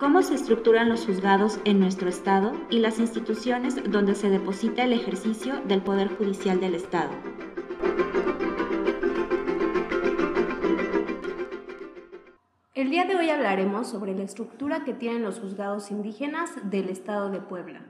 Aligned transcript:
cómo 0.00 0.22
se 0.22 0.34
estructuran 0.34 0.88
los 0.88 1.04
juzgados 1.04 1.60
en 1.66 1.78
nuestro 1.78 2.08
Estado 2.08 2.54
y 2.70 2.78
las 2.78 2.98
instituciones 2.98 3.76
donde 3.92 4.14
se 4.14 4.30
deposita 4.30 4.82
el 4.82 4.94
ejercicio 4.94 5.60
del 5.66 5.82
Poder 5.82 6.16
Judicial 6.16 6.58
del 6.58 6.74
Estado. 6.74 7.10
El 12.74 12.88
día 12.88 13.04
de 13.04 13.14
hoy 13.14 13.28
hablaremos 13.28 13.88
sobre 13.88 14.14
la 14.14 14.22
estructura 14.22 14.84
que 14.84 14.94
tienen 14.94 15.22
los 15.22 15.38
juzgados 15.38 15.90
indígenas 15.90 16.50
del 16.62 16.88
Estado 16.88 17.28
de 17.28 17.42
Puebla. 17.42 17.84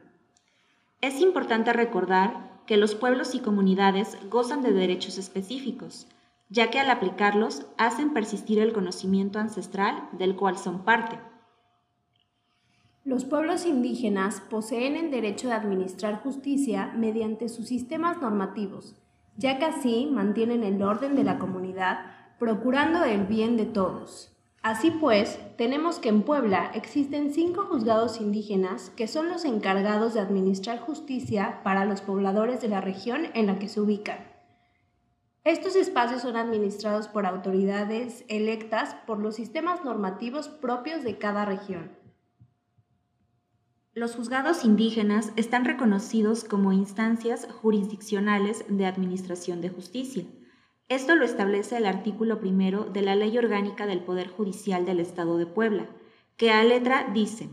Es 1.00 1.20
importante 1.20 1.72
recordar 1.72 2.60
que 2.66 2.76
los 2.76 2.96
pueblos 2.96 3.36
y 3.36 3.40
comunidades 3.40 4.18
gozan 4.28 4.62
de 4.62 4.72
derechos 4.72 5.16
específicos, 5.16 6.08
ya 6.48 6.70
que 6.70 6.80
al 6.80 6.90
aplicarlos 6.90 7.66
hacen 7.78 8.12
persistir 8.12 8.58
el 8.58 8.72
conocimiento 8.72 9.38
ancestral 9.38 10.08
del 10.10 10.34
cual 10.34 10.58
son 10.58 10.84
parte. 10.84 11.29
Los 13.02 13.24
pueblos 13.24 13.64
indígenas 13.64 14.42
poseen 14.50 14.94
el 14.94 15.10
derecho 15.10 15.48
de 15.48 15.54
administrar 15.54 16.22
justicia 16.22 16.92
mediante 16.94 17.48
sus 17.48 17.66
sistemas 17.66 18.20
normativos, 18.20 18.94
ya 19.38 19.58
que 19.58 19.64
así 19.64 20.06
mantienen 20.12 20.62
el 20.62 20.82
orden 20.82 21.16
de 21.16 21.24
la 21.24 21.38
comunidad, 21.38 22.00
procurando 22.38 23.02
el 23.04 23.24
bien 23.24 23.56
de 23.56 23.64
todos. 23.64 24.36
Así 24.62 24.90
pues, 24.90 25.40
tenemos 25.56 25.98
que 25.98 26.10
en 26.10 26.22
Puebla 26.22 26.70
existen 26.74 27.32
cinco 27.32 27.62
juzgados 27.62 28.20
indígenas 28.20 28.90
que 28.90 29.08
son 29.08 29.30
los 29.30 29.46
encargados 29.46 30.12
de 30.12 30.20
administrar 30.20 30.78
justicia 30.78 31.60
para 31.64 31.86
los 31.86 32.02
pobladores 32.02 32.60
de 32.60 32.68
la 32.68 32.82
región 32.82 33.28
en 33.32 33.46
la 33.46 33.58
que 33.58 33.70
se 33.70 33.80
ubican. 33.80 34.18
Estos 35.42 35.74
espacios 35.74 36.20
son 36.20 36.36
administrados 36.36 37.08
por 37.08 37.24
autoridades 37.24 38.26
electas 38.28 38.94
por 39.06 39.20
los 39.20 39.36
sistemas 39.36 39.82
normativos 39.86 40.50
propios 40.50 41.02
de 41.02 41.16
cada 41.16 41.46
región. 41.46 41.98
Los 44.00 44.16
juzgados 44.16 44.64
indígenas 44.64 45.30
están 45.36 45.66
reconocidos 45.66 46.44
como 46.44 46.72
instancias 46.72 47.46
jurisdiccionales 47.60 48.64
de 48.66 48.86
administración 48.86 49.60
de 49.60 49.68
justicia. 49.68 50.24
Esto 50.88 51.16
lo 51.16 51.26
establece 51.26 51.76
el 51.76 51.84
artículo 51.84 52.40
primero 52.40 52.84
de 52.84 53.02
la 53.02 53.14
Ley 53.14 53.36
Orgánica 53.36 53.84
del 53.84 54.00
Poder 54.00 54.28
Judicial 54.28 54.86
del 54.86 55.00
Estado 55.00 55.36
de 55.36 55.44
Puebla, 55.44 55.90
que 56.38 56.50
a 56.50 56.64
letra 56.64 57.10
dice, 57.12 57.50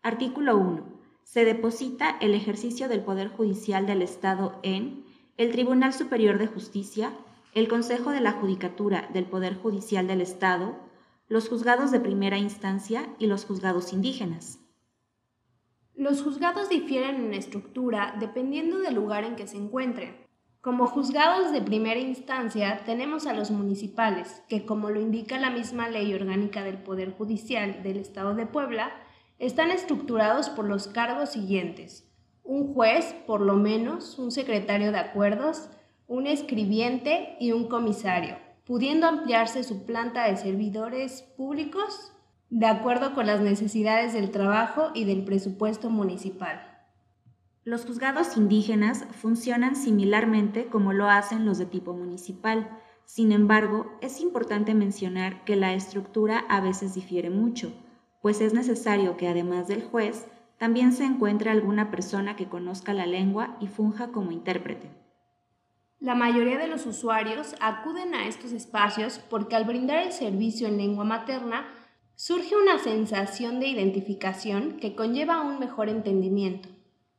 artículo 0.00 0.56
1, 0.56 0.88
se 1.22 1.44
deposita 1.44 2.16
el 2.22 2.32
ejercicio 2.32 2.88
del 2.88 3.00
Poder 3.00 3.28
Judicial 3.28 3.84
del 3.84 4.00
Estado 4.00 4.58
en 4.62 5.04
el 5.36 5.52
Tribunal 5.52 5.92
Superior 5.92 6.38
de 6.38 6.46
Justicia, 6.46 7.12
el 7.52 7.68
Consejo 7.68 8.10
de 8.10 8.22
la 8.22 8.32
Judicatura 8.32 9.10
del 9.12 9.26
Poder 9.26 9.54
Judicial 9.58 10.06
del 10.06 10.22
Estado, 10.22 10.78
los 11.28 11.50
juzgados 11.50 11.90
de 11.90 12.00
primera 12.00 12.38
instancia 12.38 13.06
y 13.18 13.26
los 13.26 13.44
juzgados 13.44 13.92
indígenas. 13.92 14.63
Los 15.96 16.22
juzgados 16.22 16.68
difieren 16.68 17.16
en 17.16 17.34
estructura 17.34 18.16
dependiendo 18.20 18.78
del 18.78 18.94
lugar 18.94 19.24
en 19.24 19.36
que 19.36 19.46
se 19.46 19.56
encuentren. 19.56 20.16
Como 20.60 20.86
juzgados 20.86 21.52
de 21.52 21.60
primera 21.60 22.00
instancia 22.00 22.82
tenemos 22.84 23.26
a 23.26 23.34
los 23.34 23.50
municipales, 23.50 24.42
que 24.48 24.64
como 24.64 24.90
lo 24.90 25.00
indica 25.00 25.38
la 25.38 25.50
misma 25.50 25.88
ley 25.88 26.14
orgánica 26.14 26.64
del 26.64 26.78
Poder 26.78 27.12
Judicial 27.12 27.82
del 27.82 27.98
Estado 27.98 28.34
de 28.34 28.46
Puebla, 28.46 28.92
están 29.38 29.70
estructurados 29.70 30.48
por 30.48 30.66
los 30.66 30.88
cargos 30.88 31.30
siguientes 31.30 32.10
un 32.44 32.74
juez, 32.74 33.14
por 33.26 33.40
lo 33.40 33.54
menos, 33.54 34.18
un 34.18 34.30
secretario 34.30 34.92
de 34.92 34.98
acuerdos, 34.98 35.70
un 36.06 36.26
escribiente 36.26 37.36
y 37.40 37.52
un 37.52 37.68
comisario, 37.68 38.36
pudiendo 38.66 39.06
ampliarse 39.06 39.64
su 39.64 39.86
planta 39.86 40.28
de 40.28 40.36
servidores 40.36 41.22
públicos 41.22 42.12
de 42.54 42.66
acuerdo 42.66 43.14
con 43.14 43.26
las 43.26 43.40
necesidades 43.40 44.12
del 44.12 44.30
trabajo 44.30 44.92
y 44.94 45.06
del 45.06 45.24
presupuesto 45.24 45.90
municipal. 45.90 46.60
Los 47.64 47.84
juzgados 47.84 48.36
indígenas 48.36 49.06
funcionan 49.10 49.74
similarmente 49.74 50.66
como 50.66 50.92
lo 50.92 51.10
hacen 51.10 51.46
los 51.46 51.58
de 51.58 51.66
tipo 51.66 51.94
municipal. 51.94 52.70
Sin 53.06 53.32
embargo, 53.32 53.90
es 54.02 54.20
importante 54.20 54.72
mencionar 54.72 55.44
que 55.44 55.56
la 55.56 55.74
estructura 55.74 56.44
a 56.48 56.60
veces 56.60 56.94
difiere 56.94 57.28
mucho, 57.28 57.72
pues 58.22 58.40
es 58.40 58.54
necesario 58.54 59.16
que 59.16 59.26
además 59.26 59.66
del 59.66 59.82
juez 59.82 60.24
también 60.56 60.92
se 60.92 61.04
encuentre 61.04 61.50
alguna 61.50 61.90
persona 61.90 62.36
que 62.36 62.48
conozca 62.48 62.94
la 62.94 63.06
lengua 63.06 63.56
y 63.58 63.66
funja 63.66 64.12
como 64.12 64.30
intérprete. 64.30 64.92
La 65.98 66.14
mayoría 66.14 66.58
de 66.58 66.68
los 66.68 66.86
usuarios 66.86 67.56
acuden 67.60 68.14
a 68.14 68.28
estos 68.28 68.52
espacios 68.52 69.18
porque 69.28 69.56
al 69.56 69.64
brindar 69.64 70.04
el 70.04 70.12
servicio 70.12 70.68
en 70.68 70.76
lengua 70.76 71.02
materna 71.02 71.66
surge 72.16 72.54
una 72.56 72.78
sensación 72.78 73.58
de 73.58 73.66
identificación 73.66 74.76
que 74.78 74.94
conlleva 74.94 75.42
un 75.42 75.58
mejor 75.58 75.88
entendimiento. 75.88 76.68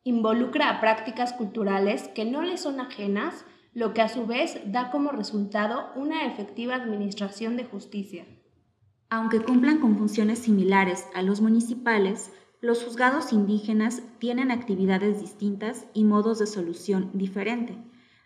Involucra 0.04 0.70
a 0.70 0.82
prácticas 0.82 1.34
culturales 1.34 2.08
que 2.10 2.26
no 2.26 2.42
les 2.42 2.62
son 2.62 2.80
ajenas, 2.80 3.46
lo 3.74 3.94
que 3.94 4.02
a 4.02 4.10
su 4.10 4.26
vez 4.26 4.60
da 4.66 4.92
como 4.92 5.12
resultado 5.12 5.90
una 5.96 6.26
efectiva 6.26 6.76
administración 6.76 7.58
de 7.58 7.66
justicia. 7.66 8.26
Aunque 9.10 9.42
cumplan 9.42 9.80
con 9.80 9.98
funciones 9.98 10.40
similares 10.40 11.08
a 11.14 11.22
los 11.22 11.42
municipales, 11.42 12.32
los 12.62 12.84
juzgados 12.84 13.34
indígenas 13.34 14.02
tienen 14.20 14.50
actividades 14.50 15.20
distintas 15.20 15.86
y 15.94 16.06
modos 16.06 16.40
de 16.40 16.48
solución 16.48 17.12
diferente. 17.14 17.78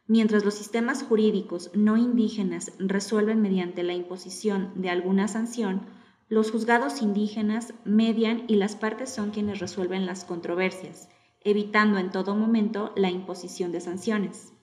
Mientras 0.07 0.45
los 0.45 0.53
sistemas 0.53 1.03
jurídicos 1.03 1.71
no 1.73 1.97
indígenas 1.97 2.71
resuelven 2.79 3.41
mediante 3.41 3.83
la 3.83 3.93
imposición 3.93 4.71
de 4.75 4.89
alguna 4.89 5.27
sanción, 5.27 5.81
los 6.29 6.51
juzgados 6.51 7.01
indígenas 7.01 7.73
median 7.83 8.45
y 8.47 8.55
las 8.55 8.75
partes 8.75 9.09
son 9.09 9.31
quienes 9.31 9.59
resuelven 9.59 10.05
las 10.05 10.23
controversias, 10.23 11.09
evitando 11.41 11.97
en 11.97 12.11
todo 12.11 12.35
momento 12.35 12.93
la 12.95 13.09
imposición 13.09 13.73
de 13.73 13.81
sanciones. 13.81 14.53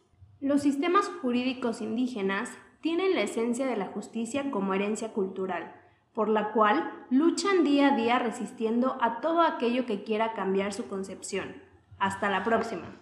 Los 0.40 0.62
sistemas 0.62 1.10
jurídicos 1.20 1.82
indígenas 1.82 2.50
tienen 2.80 3.14
la 3.14 3.22
esencia 3.22 3.66
de 3.66 3.76
la 3.76 3.86
justicia 3.86 4.50
como 4.50 4.72
herencia 4.72 5.12
cultural 5.12 5.74
por 6.16 6.30
la 6.30 6.50
cual 6.52 7.04
luchan 7.10 7.62
día 7.62 7.92
a 7.92 7.96
día 7.96 8.18
resistiendo 8.18 8.96
a 9.02 9.20
todo 9.20 9.42
aquello 9.42 9.84
que 9.84 10.02
quiera 10.02 10.32
cambiar 10.32 10.72
su 10.72 10.88
concepción. 10.88 11.62
Hasta 11.98 12.30
la 12.30 12.42
próxima. 12.42 12.98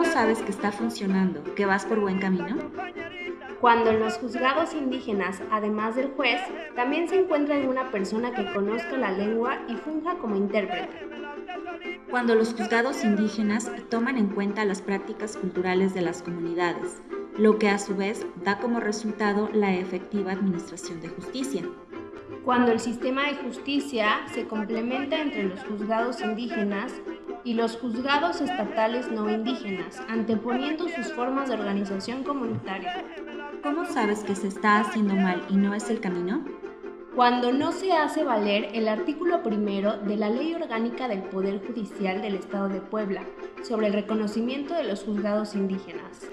¿Cómo 0.00 0.12
sabes 0.12 0.40
que 0.40 0.50
está 0.50 0.72
funcionando, 0.72 1.44
que 1.54 1.66
vas 1.66 1.84
por 1.84 2.00
buen 2.00 2.18
camino? 2.20 2.56
Cuando 3.60 3.90
en 3.90 4.00
los 4.00 4.16
juzgados 4.16 4.72
indígenas, 4.72 5.42
además 5.50 5.94
del 5.94 6.08
juez, 6.12 6.40
también 6.74 7.06
se 7.06 7.20
encuentra 7.20 7.56
alguna 7.56 7.90
persona 7.90 8.32
que 8.32 8.50
conozca 8.50 8.96
la 8.96 9.12
lengua 9.12 9.58
y 9.68 9.74
funja 9.74 10.14
como 10.14 10.36
intérprete. 10.36 10.88
Cuando 12.08 12.34
los 12.34 12.54
juzgados 12.54 13.04
indígenas 13.04 13.70
toman 13.90 14.16
en 14.16 14.28
cuenta 14.28 14.64
las 14.64 14.80
prácticas 14.80 15.36
culturales 15.36 15.92
de 15.92 16.00
las 16.00 16.22
comunidades, 16.22 17.02
lo 17.36 17.58
que 17.58 17.68
a 17.68 17.78
su 17.78 17.94
vez 17.94 18.24
da 18.42 18.58
como 18.58 18.80
resultado 18.80 19.50
la 19.52 19.74
efectiva 19.74 20.32
administración 20.32 21.02
de 21.02 21.08
justicia. 21.08 21.62
Cuando 22.42 22.72
el 22.72 22.80
sistema 22.80 23.26
de 23.26 23.34
justicia 23.34 24.26
se 24.32 24.46
complementa 24.48 25.20
entre 25.20 25.42
los 25.42 25.62
juzgados 25.64 26.22
indígenas 26.22 26.90
y 27.44 27.54
los 27.54 27.76
juzgados 27.76 28.40
estatales 28.40 29.10
no 29.10 29.30
indígenas, 29.30 30.02
anteponiendo 30.08 30.88
sus 30.88 31.12
formas 31.12 31.48
de 31.48 31.54
organización 31.54 32.22
comunitaria. 32.22 33.04
¿Cómo 33.62 33.84
sabes 33.86 34.22
que 34.24 34.34
se 34.34 34.48
está 34.48 34.80
haciendo 34.80 35.14
mal 35.14 35.44
y 35.48 35.56
no 35.56 35.74
es 35.74 35.90
el 35.90 36.00
camino? 36.00 36.44
Cuando 37.14 37.52
no 37.52 37.72
se 37.72 37.92
hace 37.92 38.24
valer 38.24 38.70
el 38.72 38.88
artículo 38.88 39.42
primero 39.42 39.96
de 39.96 40.16
la 40.16 40.30
Ley 40.30 40.54
Orgánica 40.54 41.08
del 41.08 41.22
Poder 41.24 41.60
Judicial 41.66 42.22
del 42.22 42.36
Estado 42.36 42.68
de 42.68 42.80
Puebla 42.80 43.24
sobre 43.62 43.88
el 43.88 43.92
reconocimiento 43.92 44.74
de 44.74 44.84
los 44.84 45.02
juzgados 45.02 45.54
indígenas. 45.54 46.28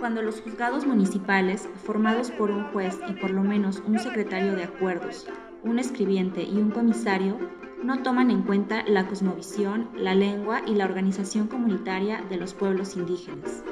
Cuando 0.00 0.22
los 0.22 0.40
juzgados 0.40 0.86
municipales, 0.86 1.68
formados 1.84 2.30
por 2.30 2.50
un 2.50 2.64
juez 2.72 2.98
y 3.08 3.12
por 3.14 3.30
lo 3.30 3.42
menos 3.42 3.82
un 3.86 3.98
secretario 3.98 4.54
de 4.54 4.64
acuerdos, 4.64 5.26
un 5.62 5.78
escribiente 5.78 6.42
y 6.42 6.56
un 6.58 6.70
comisario, 6.70 7.38
no 7.82 8.02
toman 8.02 8.30
en 8.30 8.42
cuenta 8.42 8.82
la 8.86 9.06
cosmovisión, 9.06 9.88
la 9.94 10.14
lengua 10.14 10.62
y 10.66 10.74
la 10.74 10.84
organización 10.84 11.46
comunitaria 11.46 12.22
de 12.28 12.36
los 12.36 12.54
pueblos 12.54 12.96
indígenas. 12.96 13.62